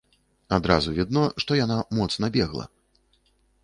[0.57, 2.65] Адразу відно, што яна моцна бегла.